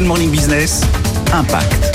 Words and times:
Good 0.00 0.08
Morning 0.08 0.30
Business, 0.30 0.80
Impact. 1.30 1.94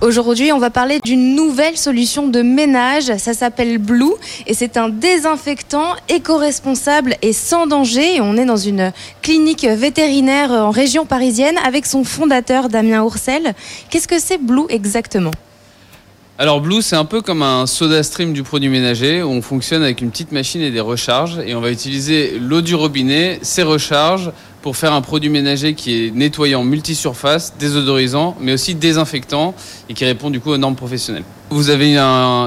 Aujourd'hui, 0.00 0.52
on 0.52 0.58
va 0.58 0.70
parler 0.70 1.00
d'une 1.04 1.34
nouvelle 1.34 1.76
solution 1.76 2.28
de 2.28 2.40
ménage. 2.40 3.14
Ça 3.18 3.34
s'appelle 3.34 3.76
Blue 3.76 4.14
et 4.46 4.54
c'est 4.54 4.78
un 4.78 4.88
désinfectant 4.88 5.96
éco-responsable 6.08 7.14
et 7.20 7.34
sans 7.34 7.66
danger. 7.66 8.22
On 8.22 8.38
est 8.38 8.46
dans 8.46 8.56
une 8.56 8.90
clinique 9.20 9.66
vétérinaire 9.66 10.50
en 10.50 10.70
région 10.70 11.04
parisienne 11.04 11.58
avec 11.62 11.84
son 11.84 12.04
fondateur 12.04 12.70
Damien 12.70 13.02
Oursel. 13.02 13.52
Qu'est-ce 13.90 14.08
que 14.08 14.18
c'est 14.18 14.38
Blue 14.38 14.64
exactement? 14.70 15.32
Alors 16.38 16.60
Blue, 16.60 16.80
c'est 16.80 16.96
un 16.96 17.04
peu 17.04 17.20
comme 17.20 17.42
un 17.42 17.66
soda 17.66 18.02
stream 18.02 18.32
du 18.32 18.44
produit 18.44 18.70
ménager 18.70 19.22
où 19.24 19.28
on 19.28 19.42
fonctionne 19.42 19.82
avec 19.82 20.00
une 20.00 20.10
petite 20.10 20.30
machine 20.30 20.62
et 20.62 20.70
des 20.70 20.80
recharges 20.80 21.40
et 21.44 21.54
on 21.56 21.60
va 21.60 21.70
utiliser 21.70 22.38
l'eau 22.38 22.62
du 22.62 22.76
robinet, 22.76 23.40
ses 23.42 23.64
recharges 23.64 24.30
pour 24.68 24.76
faire 24.76 24.92
un 24.92 25.00
produit 25.00 25.30
ménager 25.30 25.72
qui 25.72 25.94
est 25.94 26.10
nettoyant, 26.10 26.62
multisurface, 26.62 27.54
désodorisant, 27.58 28.36
mais 28.38 28.52
aussi 28.52 28.74
désinfectant 28.74 29.54
et 29.88 29.94
qui 29.94 30.04
répond 30.04 30.28
du 30.28 30.40
coup 30.40 30.50
aux 30.50 30.58
normes 30.58 30.76
professionnelles. 30.76 31.22
Vous 31.48 31.70
avez 31.70 31.92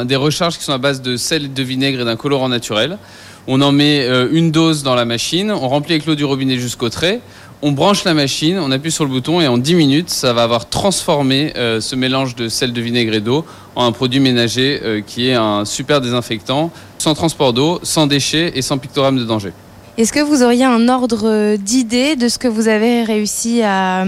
des 0.06 0.16
recharges 0.16 0.56
qui 0.60 0.64
sont 0.64 0.72
à 0.72 0.78
base 0.78 1.02
de 1.02 1.18
sel, 1.18 1.52
de 1.52 1.64
vinaigre 1.64 2.02
et 2.02 2.06
d'un 2.06 2.18
colorant 2.18 2.48
naturel. 2.48 3.00
On 3.48 3.60
en 3.62 3.72
met 3.72 4.06
euh, 4.06 4.28
une 4.32 4.52
dose 4.52 4.84
dans 4.84 4.94
la 4.94 5.04
machine, 5.04 5.52
on 5.52 5.68
remplit 5.68 5.94
avec 5.94 6.06
l'eau 6.06 6.14
du 6.14 6.24
robinet 6.24 6.58
jusqu'au 6.58 6.90
trait 6.90 7.22
on 7.64 7.72
branche 7.72 8.04
la 8.04 8.14
machine, 8.14 8.60
on 8.60 8.72
appuie 8.72 8.92
sur 8.92 9.04
le 9.04 9.10
bouton 9.10 9.40
et 9.40 9.48
en 9.48 9.58
10 9.58 9.76
minutes, 9.76 10.10
ça 10.10 10.34
va 10.34 10.44
avoir 10.44 10.70
transformé 10.70 11.54
euh, 11.58 11.80
ce 11.80 11.96
mélange 11.96 12.36
de 12.36 12.50
sel 12.50 12.74
de 12.74 12.82
vinaigre 12.82 13.14
et 13.14 13.20
d'eau 13.20 13.46
en 13.76 13.86
un 13.86 13.92
produit 13.92 14.20
ménager 14.20 14.80
euh, 14.84 15.02
qui 15.02 15.30
est 15.30 15.36
un 15.36 15.66
super 15.66 16.02
désinfectant, 16.02 16.72
sans 16.98 17.14
transport 17.14 17.54
d'eau, 17.54 17.80
sans 17.84 18.06
déchets 18.06 18.52
et 18.56 18.62
sans 18.62 18.78
pictogramme 18.80 19.18
de 19.18 19.26
danger. 19.26 19.54
Est-ce 19.98 20.14
que 20.14 20.22
vous 20.22 20.42
auriez 20.42 20.64
un 20.64 20.88
ordre 20.88 21.58
d'idée 21.58 22.16
de 22.16 22.30
ce 22.30 22.40
que 22.40 22.48
vous 22.48 22.70
avez 22.70 23.04
réussi 23.04 23.62
à, 23.62 24.06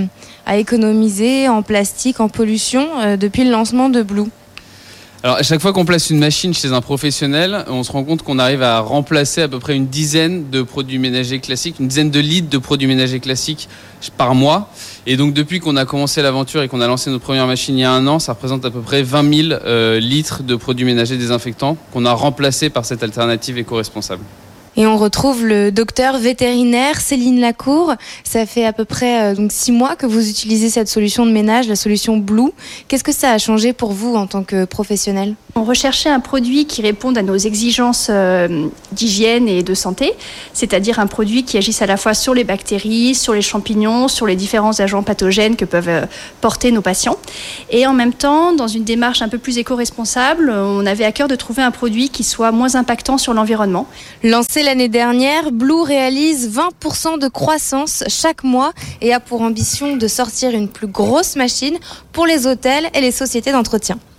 économiser 0.54 1.50
en 1.50 1.62
plastique, 1.62 2.22
en 2.22 2.30
pollution 2.30 2.88
euh, 3.02 3.18
depuis 3.18 3.44
le 3.44 3.52
lancement 3.52 3.90
de 3.90 4.02
Blue? 4.02 4.30
Alors, 5.24 5.38
à 5.38 5.44
chaque 5.44 5.62
fois 5.62 5.72
qu'on 5.74 5.86
place 5.86 6.10
une 6.10 6.20
machine 6.20 6.54
chez 6.54 6.72
un 6.72 6.82
professionnel, 6.82 7.66
on 7.68 7.84
se 7.84 7.92
rend 7.92 8.04
compte 8.04 8.24
qu'on 8.24 8.40
arrive 8.40 8.62
à 8.62 8.80
remplacer 8.80 9.42
à 9.42 9.48
peu 9.48 9.60
près 9.60 9.76
une 9.76 9.88
dizaine 9.88 10.50
de 10.50 10.62
produits 10.62 11.00
ménagers 11.00 11.40
classiques, 11.40 11.80
une 11.80 11.88
dizaine 11.88 12.12
de 12.12 12.20
litres 12.20 12.50
de 12.50 12.58
produits 12.58 12.88
ménagers 12.88 13.20
classiques 13.20 13.68
par 14.18 14.36
mois. 14.36 14.70
Et 15.06 15.18
donc, 15.18 15.34
depuis 15.34 15.60
qu'on 15.60 15.76
a 15.76 15.86
commencé 15.86 16.22
l'aventure 16.22 16.62
et 16.64 16.70
qu'on 16.70 16.82
a 16.82 16.88
lancé 16.88 17.10
notre 17.10 17.24
première 17.24 17.48
machine 17.48 17.78
il 17.78 17.82
y 17.82 17.86
a 17.86 17.92
un 17.92 18.08
an, 18.08 18.20
ça 18.20 18.34
représente 18.34 18.66
à 18.66 18.72
peu 18.72 18.82
près 18.82 19.04
20 19.04 19.34
000 19.50 19.60
euh, 19.66 20.00
litres 20.00 20.44
de 20.44 20.56
produits 20.56 20.86
ménagers 20.86 21.18
désinfectants 21.18 21.78
qu'on 21.92 22.06
a 22.06 22.14
remplacés 22.14 22.70
par 22.70 22.86
cette 22.86 23.04
alternative 23.04 23.58
éco-responsable. 23.58 24.24
Et 24.76 24.88
on 24.88 24.98
retrouve 24.98 25.46
le 25.46 25.72
docteur 25.72 26.18
vétérinaire 26.18 27.00
Céline 27.00 27.40
Lacour. 27.40 27.94
Ça 28.24 28.46
fait 28.48 28.66
à 28.66 28.74
peu 28.74 28.86
près 28.86 29.22
euh, 29.22 29.36
donc 29.36 29.52
six 29.52 29.72
mois 29.72 29.96
que 29.96 30.08
vous 30.08 30.30
utilisez 30.30 30.70
cette 30.70 30.88
solution 30.88 31.28
de 31.28 31.32
ménage, 31.32 31.68
la 31.68 31.76
solution 31.76 32.18
Blue. 32.18 32.52
Qu'est-ce 32.88 33.04
que 33.04 33.12
ça 33.12 33.32
a 33.32 33.38
changé 33.38 33.74
pour 33.74 33.92
vous 33.92 34.16
en 34.16 34.26
tant 34.26 34.44
que 34.44 34.66
professionnel? 34.66 35.36
On 35.56 35.64
recherchait 35.64 36.10
un 36.10 36.20
produit 36.20 36.66
qui 36.66 36.82
réponde 36.82 37.16
à 37.20 37.22
nos 37.22 37.38
exigences 37.38 38.08
euh, 38.10 38.68
d'hygiène 38.92 39.48
et 39.48 39.62
de 39.62 39.76
santé, 39.76 40.14
c'est-à-dire 40.54 40.98
un 40.98 41.06
produit 41.06 41.44
qui 41.44 41.60
agisse 41.60 41.84
à 41.84 41.86
la 41.86 41.96
fois 41.96 42.16
sur 42.16 42.34
les 42.34 42.44
bactéries, 42.44 43.14
sur 43.14 43.34
les 43.34 43.44
champignons, 43.44 44.08
sur 44.08 44.26
les 44.26 44.36
différents 44.36 44.80
agents 44.80 45.04
pathogènes 45.04 45.56
que 45.56 45.66
peuvent 45.66 45.90
euh, 45.90 46.06
porter 46.42 46.72
nos 46.72 46.82
patients. 46.82 47.18
Et 47.70 47.86
en 47.86 47.94
même 47.94 48.14
temps, 48.14 48.54
dans 48.54 48.68
une 48.68 48.84
démarche 48.84 49.22
un 49.22 49.30
peu 49.30 49.38
plus 49.38 49.60
éco-responsable, 49.60 50.50
on 50.50 50.88
avait 50.88 51.06
à 51.06 51.12
cœur 51.12 51.28
de 51.28 51.36
trouver 51.36 51.62
un 51.62 51.70
produit 51.70 52.10
qui 52.10 52.24
soit 52.24 52.52
moins 52.52 52.74
impactant 52.74 53.20
sur 53.20 53.36
l'environnement. 53.36 53.88
L'année 54.64 54.88
dernière, 54.88 55.52
Blue 55.52 55.82
réalise 55.82 56.50
20% 56.50 57.20
de 57.20 57.28
croissance 57.28 58.06
chaque 58.08 58.46
mois 58.46 58.72
et 59.02 59.14
a 59.14 59.20
pour 59.20 59.42
ambition 59.42 59.98
de 59.98 60.08
sortir 60.08 60.52
une 60.52 60.70
plus 60.70 60.88
grosse 60.88 61.36
machine 61.36 61.78
pour 62.14 62.26
les 62.26 62.48
hôtels 62.48 62.90
et 62.94 63.02
les 63.02 63.12
sociétés 63.12 63.52
d'entretien. 63.52 64.00